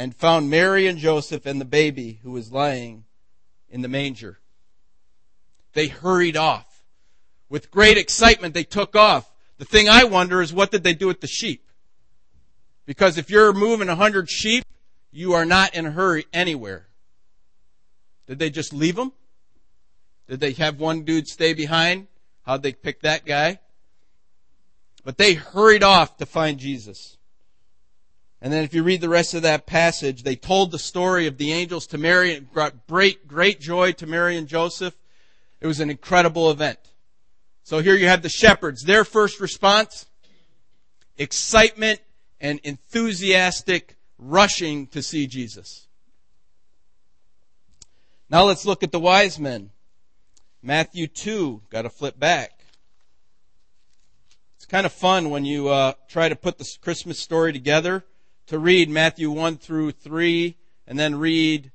[0.00, 3.04] and found Mary and Joseph and the baby who was lying
[3.68, 4.38] in the manger.
[5.74, 6.86] They hurried off.
[7.50, 9.30] With great excitement, they took off.
[9.58, 11.68] The thing I wonder is what did they do with the sheep?
[12.86, 14.64] Because if you're moving a hundred sheep,
[15.12, 16.86] you are not in a hurry anywhere.
[18.26, 19.12] Did they just leave them?
[20.28, 22.06] Did they have one dude stay behind?
[22.46, 23.60] How'd they pick that guy?
[25.04, 27.18] But they hurried off to find Jesus.
[28.42, 31.36] And then if you read the rest of that passage, they told the story of
[31.36, 32.32] the angels to Mary.
[32.32, 34.94] It brought great, great joy to Mary and Joseph.
[35.60, 36.78] It was an incredible event.
[37.64, 38.82] So here you have the shepherds.
[38.82, 40.06] Their first response,
[41.18, 42.00] excitement
[42.40, 45.86] and enthusiastic rushing to see Jesus.
[48.30, 49.70] Now let's look at the wise men.
[50.62, 52.64] Matthew 2, got to flip back.
[54.56, 58.04] It's kind of fun when you uh, try to put the Christmas story together
[58.50, 60.56] to read Matthew 1 through 3
[60.88, 61.70] and then read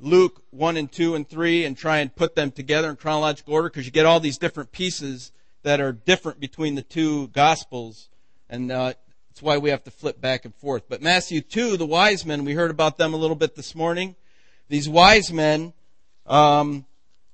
[0.00, 3.68] Luke 1 and 2 and 3 and try and put them together in chronological order
[3.68, 5.30] because you get all these different pieces
[5.62, 8.08] that are different between the two gospels
[8.50, 8.92] and uh,
[9.28, 10.88] that's why we have to flip back and forth.
[10.88, 14.16] But Matthew 2, the wise men, we heard about them a little bit this morning.
[14.68, 15.74] These wise men
[16.26, 16.86] um,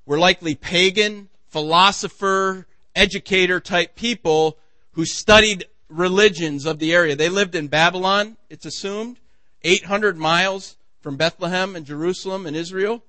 [0.05, 4.59] were likely pagan, philosopher, educator type people
[4.91, 7.15] who studied religions of the area.
[7.15, 9.19] They lived in Babylon, it's assumed,
[9.63, 13.03] 800 miles from Bethlehem and Jerusalem and Israel.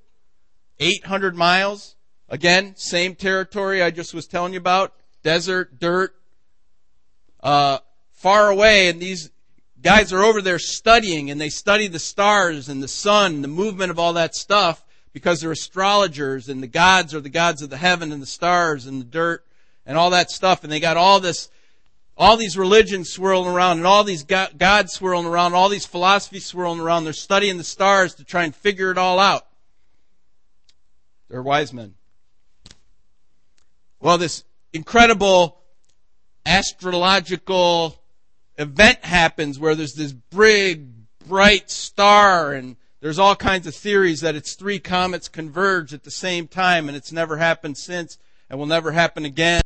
[0.80, 1.96] 800 miles.
[2.30, 4.94] Again, same territory I just was telling you about.
[5.24, 6.16] Desert, dirt,
[7.42, 7.80] uh,
[8.12, 9.30] far away, and these
[9.82, 13.92] guys are over there studying, and they study the stars and the sun, the movement
[13.92, 17.78] of all that stuff, because they're astrologers, and the gods are the gods of the
[17.78, 19.46] heaven and the stars and the dirt
[19.86, 21.50] and all that stuff, and they got all this
[22.18, 26.80] all these religions swirling around and all these gods swirling around, all these philosophies swirling
[26.80, 27.04] around.
[27.04, 29.48] They're studying the stars to try and figure it all out.
[31.30, 31.96] They're wise men.
[34.00, 35.62] Well, this incredible
[36.46, 38.00] astrological
[38.58, 40.90] event happens where there's this big,
[41.28, 46.12] bright star and there's all kinds of theories that its three comets converge at the
[46.12, 48.18] same time and it's never happened since
[48.50, 49.62] and will never happen again.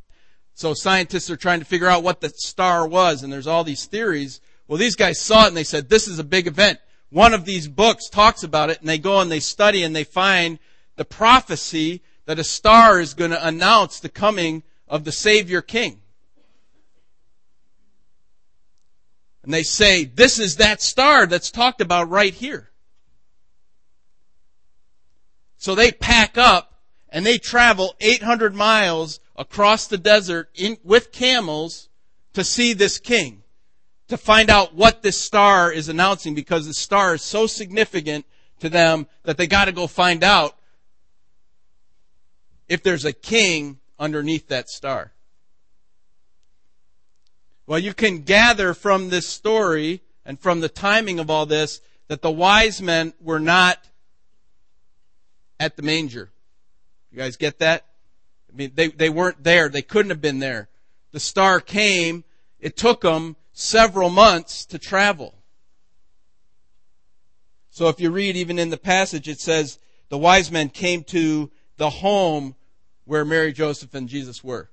[0.58, 3.86] So scientists are trying to figure out what the star was, and there's all these
[3.86, 4.40] theories.
[4.66, 6.80] Well, these guys saw it and they said, this is a big event.
[7.10, 10.02] One of these books talks about it, and they go and they study and they
[10.02, 10.58] find
[10.96, 16.00] the prophecy that a star is going to announce the coming of the Savior King.
[19.44, 22.72] And they say, this is that star that's talked about right here.
[25.56, 31.88] So they pack up and they travel 800 miles across the desert in, with camels
[32.34, 33.42] to see this king,
[34.08, 38.26] to find out what this star is announcing because the star is so significant
[38.58, 40.56] to them that they got to go find out
[42.68, 45.12] if there's a king underneath that star.
[47.66, 52.22] Well, you can gather from this story and from the timing of all this that
[52.22, 53.78] the wise men were not
[55.60, 56.30] at the manger.
[57.12, 57.87] You guys get that?
[58.52, 59.68] I mean, they, they weren't there.
[59.68, 60.68] They couldn't have been there.
[61.12, 62.24] The star came.
[62.60, 65.34] It took them several months to travel.
[67.70, 71.50] So if you read even in the passage, it says the wise men came to
[71.76, 72.56] the home
[73.04, 74.70] where Mary, Joseph, and Jesus were.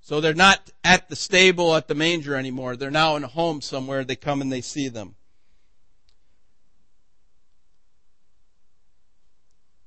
[0.00, 2.76] So they're not at the stable at the manger anymore.
[2.76, 4.04] They're now in a home somewhere.
[4.04, 5.14] They come and they see them.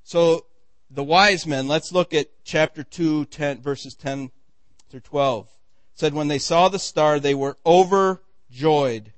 [0.02, 0.46] So
[0.94, 4.30] the wise men, let's look at chapter 2, 10, verses 10
[4.90, 5.46] through 12.
[5.46, 5.50] It
[5.94, 9.12] said, when they saw the star, they were overjoyed.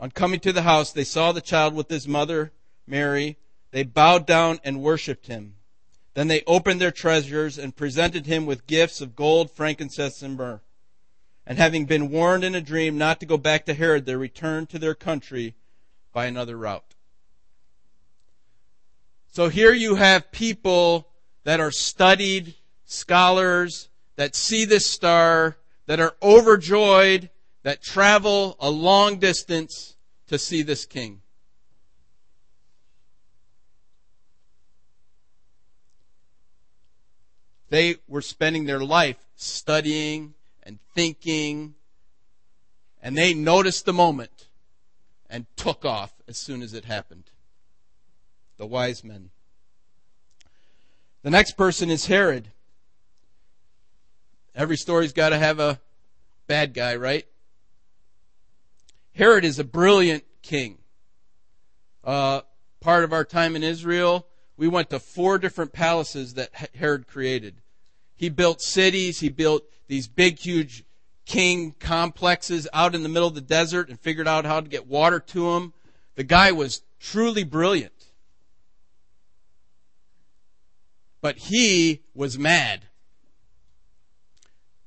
[0.00, 2.52] On coming to the house, they saw the child with his mother,
[2.86, 3.36] Mary.
[3.70, 5.56] They bowed down and worshipped him.
[6.14, 10.60] Then they opened their treasures and presented him with gifts of gold, frankincense, and myrrh.
[11.46, 14.70] And having been warned in a dream not to go back to Herod, they returned
[14.70, 15.54] to their country
[16.12, 16.93] by another route.
[19.34, 21.08] So here you have people
[21.42, 27.30] that are studied scholars that see this star, that are overjoyed,
[27.64, 29.96] that travel a long distance
[30.28, 31.20] to see this king.
[37.70, 41.74] They were spending their life studying and thinking,
[43.02, 44.46] and they noticed the moment
[45.28, 47.30] and took off as soon as it happened
[48.64, 49.28] the wise men.
[51.22, 52.48] The next person is Herod.
[54.54, 55.80] Every story's got to have a
[56.46, 57.26] bad guy, right?
[59.12, 60.78] Herod is a brilliant king.
[62.02, 62.40] Uh,
[62.80, 67.56] part of our time in Israel, we went to four different palaces that Herod created.
[68.16, 70.84] He built cities, he built these big, huge
[71.26, 74.86] king complexes out in the middle of the desert and figured out how to get
[74.86, 75.74] water to them.
[76.14, 77.92] The guy was truly brilliant.
[81.24, 82.84] But he was mad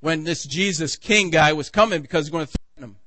[0.02, 2.98] when this Jesus King guy was coming because he's going to threaten him.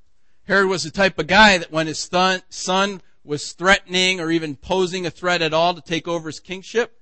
[0.49, 5.07] Herod was the type of guy that when his son was threatening or even posing
[5.07, 7.01] a threat at all to take over his kingship,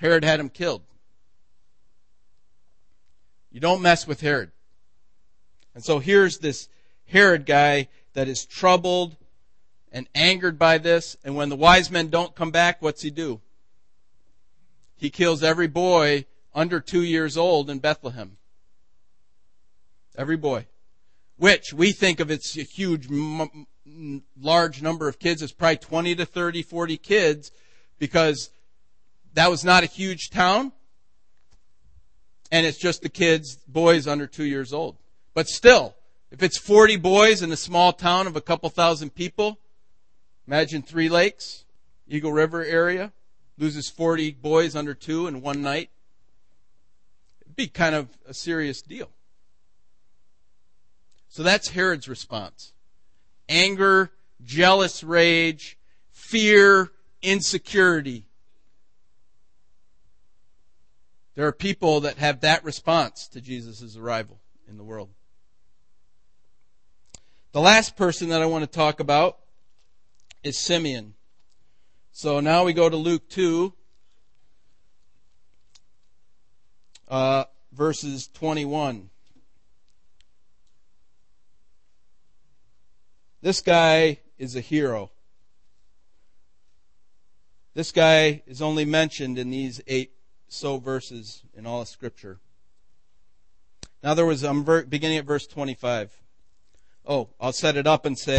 [0.00, 0.80] Herod had him killed.
[3.50, 4.52] You don't mess with Herod.
[5.74, 6.70] And so here's this
[7.04, 9.18] Herod guy that is troubled
[9.92, 13.42] and angered by this, and when the wise men don't come back, what's he do?
[14.96, 18.36] He kills every boy under two years old in Bethlehem.
[20.16, 20.66] Every boy.
[21.36, 23.08] Which we think of it's a huge,
[24.40, 25.42] large number of kids.
[25.42, 27.50] It's probably 20 to 30, 40 kids
[27.98, 28.50] because
[29.34, 30.72] that was not a huge town.
[32.52, 34.96] And it's just the kids, boys under two years old.
[35.34, 35.96] But still,
[36.30, 39.58] if it's 40 boys in a small town of a couple thousand people,
[40.46, 41.64] imagine Three Lakes,
[42.06, 43.12] Eagle River area
[43.58, 45.90] loses 40 boys under two in one night.
[47.42, 49.10] It'd be kind of a serious deal.
[51.28, 52.72] So that's Herod's response.
[53.48, 54.12] Anger,
[54.44, 55.76] jealous rage,
[56.12, 58.26] fear, insecurity.
[61.34, 64.38] There are people that have that response to Jesus' arrival
[64.68, 65.10] in the world.
[67.52, 69.38] The last person that I want to talk about
[70.42, 71.14] is Simeon.
[72.16, 73.72] So now we go to Luke 2,
[77.08, 79.10] uh, verses 21.
[83.42, 85.10] This guy is a hero.
[87.74, 90.12] This guy is only mentioned in these eight
[90.46, 92.38] so verses in all of Scripture.
[94.04, 96.16] Now there was, I'm beginning at verse 25.
[97.06, 98.38] Oh, I'll set it up and say,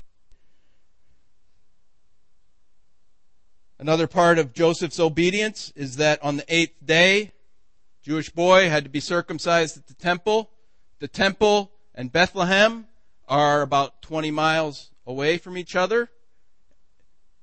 [3.85, 7.33] Another part of Joseph's obedience is that on the eighth day,
[8.01, 10.49] Jewish boy had to be circumcised at the temple.
[10.97, 12.87] The temple and Bethlehem
[13.27, 16.09] are about 20 miles away from each other.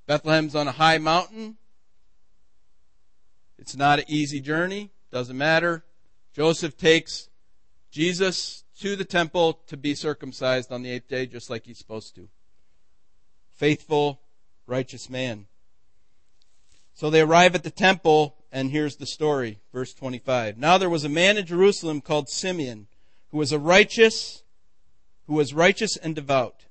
[0.08, 1.58] Bethlehem's on a high mountain.
[3.56, 4.90] It's not an easy journey.
[5.12, 5.84] Doesn't matter.
[6.34, 7.28] Joseph takes
[7.92, 12.16] Jesus to the temple to be circumcised on the eighth day, just like he's supposed
[12.16, 12.28] to.
[13.54, 14.20] Faithful,
[14.66, 15.46] righteous man.
[16.94, 20.58] So they arrive at the temple, and here's the story, verse 25.
[20.58, 22.86] Now there was a man in Jerusalem called Simeon,
[23.30, 24.42] who was a righteous,
[25.26, 26.66] who was righteous and devout.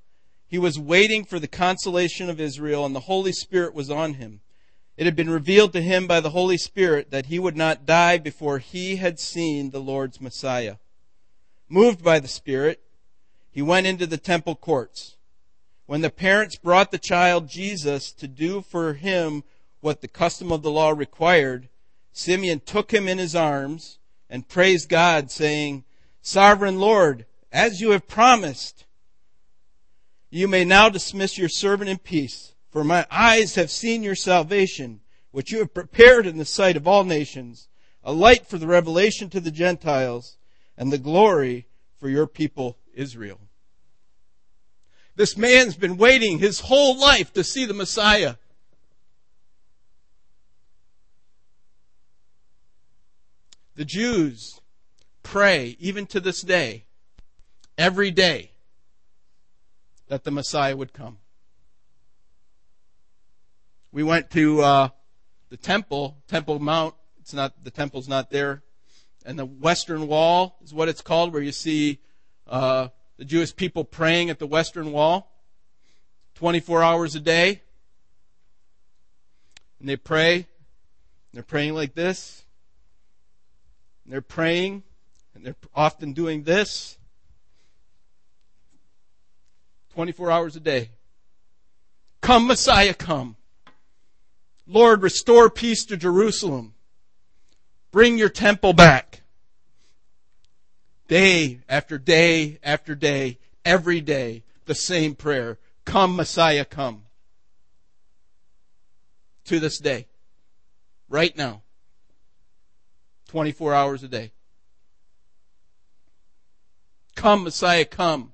[0.47, 4.41] He was waiting for the consolation of Israel, and the Holy Spirit was on him.
[4.97, 8.17] It had been revealed to him by the Holy Spirit that he would not die
[8.17, 10.76] before he had seen the Lord's Messiah.
[11.67, 12.82] Moved by the Spirit,
[13.49, 15.15] he went into the temple courts.
[15.86, 19.43] When the parents brought the child Jesus to do for him
[19.82, 21.67] what the custom of the law required,
[22.13, 25.84] Simeon took him in his arms and praised God, saying,
[26.21, 28.86] Sovereign Lord, as you have promised,
[30.29, 35.01] You may now dismiss your servant in peace, for my eyes have seen your salvation,
[35.32, 37.67] which you have prepared in the sight of all nations,
[38.03, 40.38] a light for the revelation to the Gentiles,
[40.77, 41.67] and the glory
[41.99, 43.39] for your people Israel.
[45.15, 48.36] This man's been waiting his whole life to see the Messiah.
[53.82, 54.61] The Jews
[55.23, 56.86] pray, even to this day,
[57.79, 58.51] every day,
[60.07, 61.17] that the Messiah would come.
[63.91, 64.89] We went to uh,
[65.49, 66.93] the temple, Temple Mount.
[67.21, 68.61] It's not the temple's not there,
[69.25, 71.97] and the Western Wall is what it's called, where you see
[72.45, 75.32] uh, the Jewish people praying at the Western Wall,
[76.36, 77.63] 24 hours a day,
[79.79, 80.45] and they pray.
[81.34, 82.43] They're praying like this.
[84.12, 84.84] They're praying,
[85.34, 86.97] and they're often doing this
[89.93, 90.89] 24 hours a day.
[92.20, 93.38] Come, Messiah, come.
[94.68, 96.74] Lord, restore peace to Jerusalem.
[97.91, 99.22] Bring your temple back.
[101.07, 105.57] Day after day after day, every day, the same prayer.
[105.86, 107.03] Come, Messiah, come.
[109.45, 110.07] To this day.
[111.07, 111.62] Right now.
[113.32, 114.34] 24 hours a day.
[117.15, 118.34] Come, Messiah, come.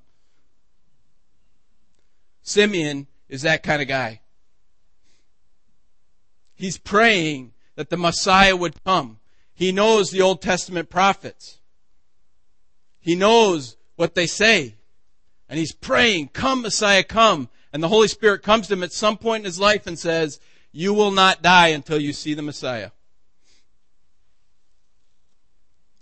[2.41, 4.21] Simeon is that kind of guy.
[6.55, 9.19] He's praying that the Messiah would come.
[9.53, 11.59] He knows the Old Testament prophets.
[12.99, 14.77] He knows what they say.
[15.47, 17.49] And he's praying, come Messiah, come.
[17.71, 20.39] And the Holy Spirit comes to him at some point in his life and says,
[20.71, 22.89] you will not die until you see the Messiah.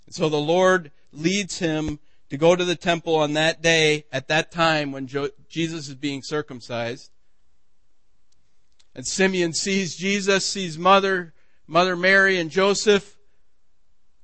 [0.09, 1.99] So the Lord leads him
[2.29, 5.07] to go to the temple on that day, at that time when
[5.49, 7.11] Jesus is being circumcised.
[8.95, 11.33] And Simeon sees Jesus, sees Mother,
[11.67, 13.17] Mother Mary and Joseph,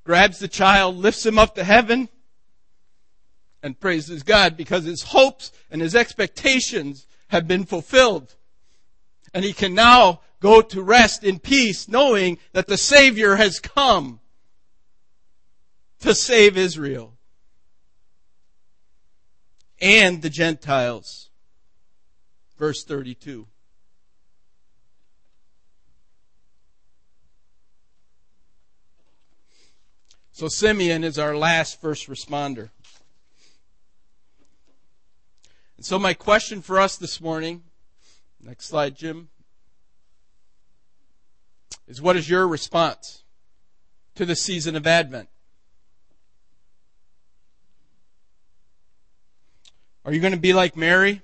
[0.03, 2.09] grabs the child, lifts him up to heaven,
[3.61, 8.35] and praises God because his hopes and his expectations have been fulfilled.
[9.33, 14.20] And he can now go to rest in peace knowing that the Savior has come
[16.01, 17.13] to save Israel
[19.79, 21.29] and the Gentiles.
[22.57, 23.47] Verse 32.
[30.31, 32.69] So Simeon is our last first responder.
[35.77, 37.63] And so my question for us this morning,
[38.43, 39.29] next slide, Jim,
[41.87, 43.23] is what is your response
[44.15, 45.29] to the season of Advent?
[50.03, 51.21] Are you going to be like Mary?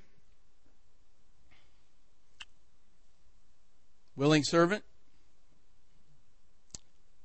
[4.16, 4.84] Willing servant?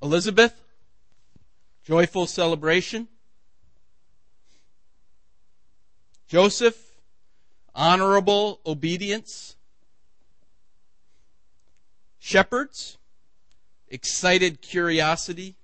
[0.02, 0.54] Elizabeth?
[1.84, 3.08] Joyful celebration?
[6.26, 6.76] Joseph?
[7.74, 9.56] Honorable obedience?
[12.18, 12.96] Shepherds?
[13.88, 15.56] Excited curiosity?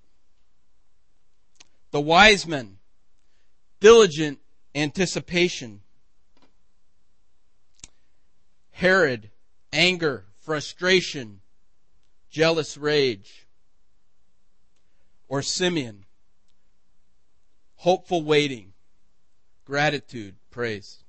[1.91, 2.77] The wise men?
[3.79, 4.39] Diligent
[4.75, 5.81] anticipation.
[8.71, 9.29] Herod,
[9.73, 11.41] anger, frustration,
[12.29, 13.47] jealous rage.
[15.27, 16.05] Or Simeon,
[17.75, 18.73] hopeful waiting,
[19.63, 21.03] gratitude, praise.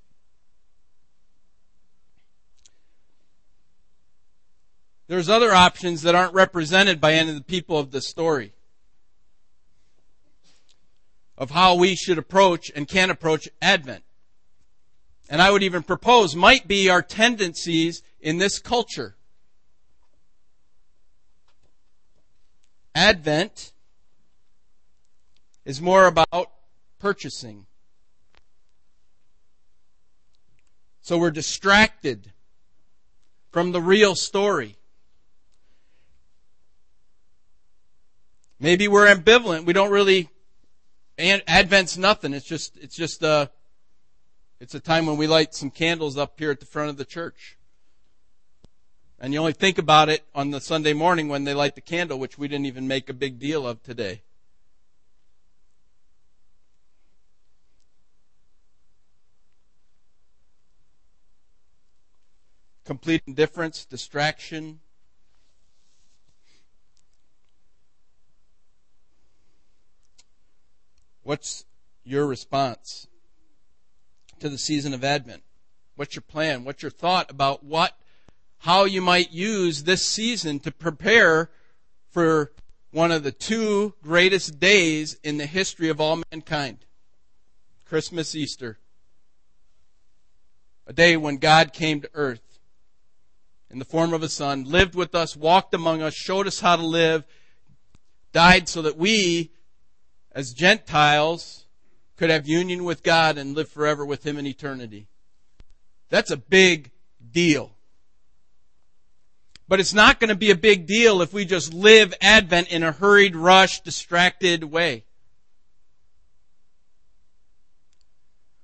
[5.06, 8.52] There's other options that aren't represented by any of the people of the story
[11.41, 14.05] of how we should approach and can approach Advent.
[15.30, 19.16] And I would even propose might be our tendencies in this culture.
[22.95, 23.72] Advent
[25.64, 26.51] is more about
[26.99, 27.64] purchasing.
[31.01, 32.32] So we're distracted
[33.51, 34.76] from the real story.
[38.59, 39.64] Maybe we're ambivalent.
[39.64, 40.28] We don't really
[41.21, 42.33] Advent's nothing.
[42.33, 43.47] It's just, it's just, uh,
[44.59, 47.05] it's a time when we light some candles up here at the front of the
[47.05, 47.59] church.
[49.18, 52.18] And you only think about it on the Sunday morning when they light the candle,
[52.18, 54.23] which we didn't even make a big deal of today.
[62.87, 64.81] Complete indifference, distraction,
[71.31, 71.64] What's
[72.03, 73.07] your response
[74.41, 75.45] to the season of Advent?
[75.95, 76.64] What's your plan?
[76.64, 77.97] What's your thought about what,
[78.59, 81.49] how you might use this season to prepare
[82.11, 82.51] for
[82.91, 86.78] one of the two greatest days in the history of all mankind?
[87.85, 88.81] Christmas, Easter.
[90.89, 92.59] A day when God came to earth
[93.70, 96.74] in the form of a son, lived with us, walked among us, showed us how
[96.74, 97.22] to live,
[98.33, 99.53] died so that we,
[100.33, 101.64] as Gentiles,
[102.16, 105.07] could have union with God and live forever with Him in eternity.
[106.11, 106.91] That's a big
[107.33, 107.72] deal.
[109.68, 112.83] But it's not going to be a big deal if we just live Advent in
[112.83, 115.05] a hurried, rushed, distracted way.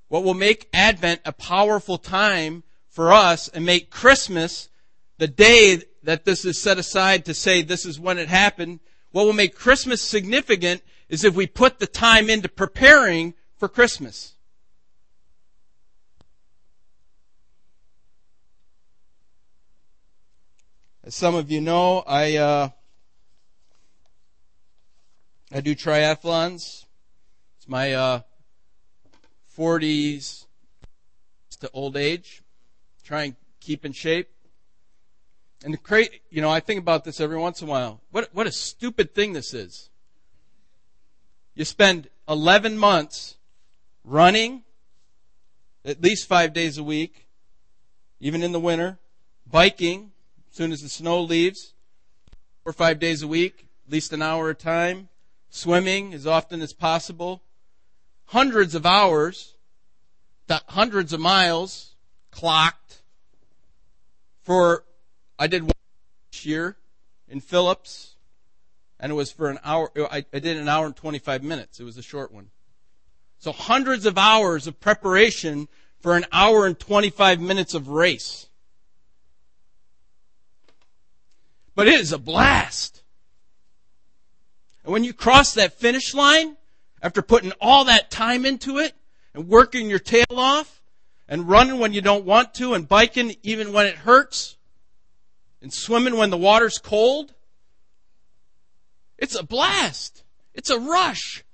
[0.08, 4.68] What will make Advent a powerful time for us and make Christmas
[5.18, 8.80] the day that this is set aside to say this is when it happened,
[9.12, 14.34] what will make Christmas significant is if we put the time into preparing for Christmas.
[21.04, 22.68] As some of you know, I uh,
[25.52, 26.84] I do triathlons.
[27.56, 28.20] It's my uh,
[29.56, 30.46] 40s
[31.60, 32.42] to old age.
[33.04, 34.28] Try and keep in shape.
[35.64, 38.00] And the cra- you know, I think about this every once in a while.
[38.10, 39.90] What what a stupid thing this is.
[41.56, 43.36] You spend 11 months
[44.04, 44.62] running
[45.86, 47.28] at least 5 days a week,
[48.20, 48.98] even in the winter,
[49.50, 50.12] biking
[50.50, 51.72] as soon as the snow leaves,
[52.62, 55.08] four or 5 days a week, at least an hour a time,
[55.48, 57.42] swimming as often as possible,
[58.26, 59.54] hundreds of hours,
[60.50, 61.94] hundreds of miles
[62.30, 63.00] clocked
[64.42, 64.84] for
[65.38, 65.72] I did one
[66.30, 66.76] this year
[67.28, 68.15] in Phillips,
[68.98, 69.90] and it was for an hour.
[70.10, 71.80] I, I did an hour and 25 minutes.
[71.80, 72.50] It was a short one.
[73.38, 75.68] So hundreds of hours of preparation
[76.00, 78.48] for an hour and 25 minutes of race.
[81.74, 83.02] But it is a blast.
[84.84, 86.56] And when you cross that finish line,
[87.02, 88.94] after putting all that time into it,
[89.34, 90.82] and working your tail off,
[91.28, 94.56] and running when you don't want to, and biking even when it hurts,
[95.60, 97.34] and swimming when the water's cold.
[99.18, 100.24] It's a blast.
[100.54, 101.44] It's a rush.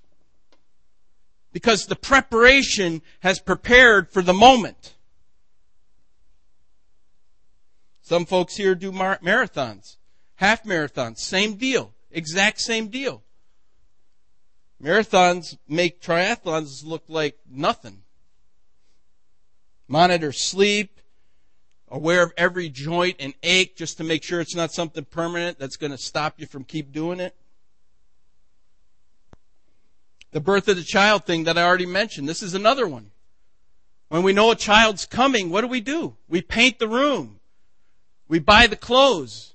[1.52, 4.94] Because the preparation has prepared for the moment.
[8.00, 9.96] Some folks here do mar- marathons,
[10.34, 13.22] half marathons, same deal, exact same deal.
[14.82, 18.02] Marathons make triathlons look like nothing.
[19.86, 21.00] Monitor sleep,
[21.88, 25.76] aware of every joint and ache just to make sure it's not something permanent that's
[25.76, 27.36] going to stop you from keep doing it.
[30.32, 32.28] The birth of the child thing that I already mentioned.
[32.28, 33.10] This is another one.
[34.08, 36.16] When we know a child's coming, what do we do?
[36.28, 37.38] We paint the room.
[38.28, 39.54] We buy the clothes.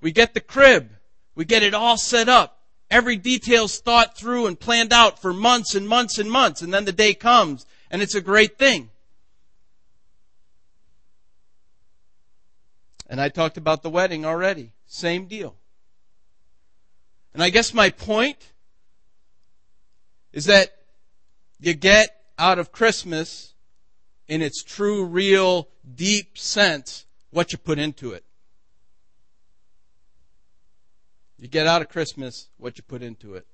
[0.00, 0.90] We get the crib.
[1.34, 2.60] We get it all set up.
[2.90, 6.60] Every detail's thought through and planned out for months and months and months.
[6.60, 8.90] And then the day comes and it's a great thing.
[13.08, 14.72] And I talked about the wedding already.
[14.86, 15.54] Same deal.
[17.32, 18.51] And I guess my point
[20.32, 20.70] is that
[21.60, 23.54] you get out of Christmas
[24.28, 28.24] in its true, real, deep sense what you put into it.
[31.38, 33.46] You get out of Christmas what you put into it.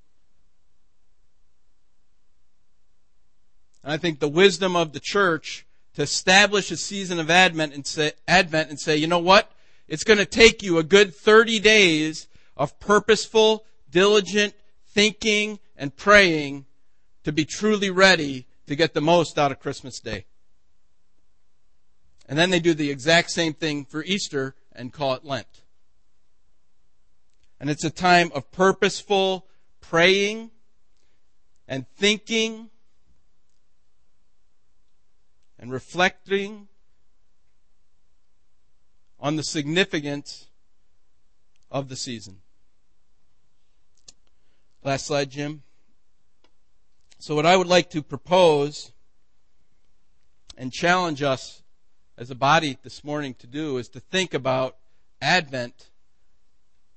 [3.82, 7.86] And I think the wisdom of the church to establish a season of Advent and
[7.86, 9.50] say, Advent and say, you know what?
[9.88, 14.54] It's going to take you a good 30 days of purposeful, diligent
[14.86, 16.66] thinking and praying
[17.28, 20.24] to be truly ready to get the most out of Christmas Day.
[22.26, 25.60] And then they do the exact same thing for Easter and call it Lent.
[27.60, 29.46] And it's a time of purposeful
[29.82, 30.52] praying
[31.66, 32.70] and thinking
[35.58, 36.68] and reflecting
[39.20, 40.46] on the significance
[41.70, 42.38] of the season.
[44.82, 45.62] Last slide, Jim.
[47.20, 48.92] So, what I would like to propose
[50.56, 51.62] and challenge us
[52.16, 54.76] as a body this morning to do is to think about
[55.20, 55.90] Advent,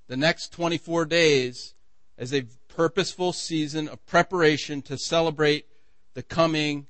[0.07, 1.74] the next 24 days,
[2.19, 5.65] as a purposeful season of preparation to celebrate
[6.13, 6.86] the coming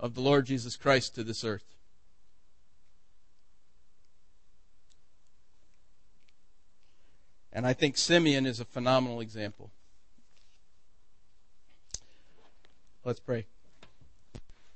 [0.00, 1.76] of the Lord Jesus Christ to this earth.
[7.52, 9.70] And I think Simeon is a phenomenal example.
[13.06, 13.44] Let's pray.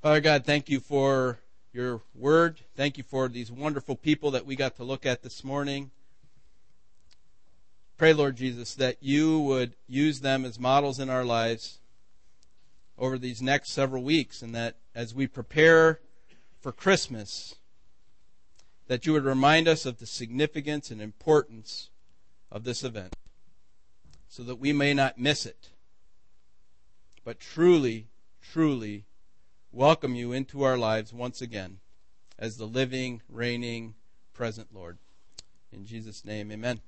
[0.03, 1.39] Father God, thank you for
[1.73, 2.61] your word.
[2.77, 5.91] Thank you for these wonderful people that we got to look at this morning.
[7.97, 11.79] Pray, Lord Jesus, that you would use them as models in our lives
[12.99, 15.99] over these next several weeks, and that as we prepare
[16.61, 17.55] for Christmas,
[18.89, 21.89] that you would remind us of the significance and importance
[22.53, 23.17] of this event
[24.29, 25.71] so that we may not miss it,
[27.25, 28.09] but truly,
[28.53, 29.05] truly
[29.73, 31.79] welcome you into our lives once again
[32.39, 33.95] as the living, reigning,
[34.33, 34.97] present Lord.
[35.71, 36.81] In Jesus' name, amen.